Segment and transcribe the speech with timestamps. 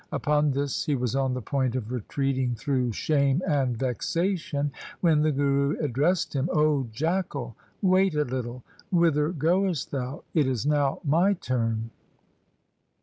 [0.11, 5.31] Upon this he was on the point of retreating through shame and vexation, when the
[5.31, 8.63] Guru ad dressed him:' O jackal, wait a little.
[8.89, 10.23] Whither goest thou?
[10.33, 11.91] It is now my turn.'